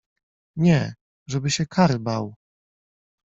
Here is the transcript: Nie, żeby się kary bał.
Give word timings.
Nie, 0.57 0.93
żeby 1.27 1.51
się 1.51 1.65
kary 1.65 1.99
bał. 1.99 2.35